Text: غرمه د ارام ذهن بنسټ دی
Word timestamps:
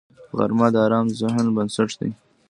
غرمه 0.37 0.67
د 0.73 0.75
ارام 0.85 1.07
ذهن 1.19 1.45
بنسټ 1.55 1.89
دی 1.99 2.11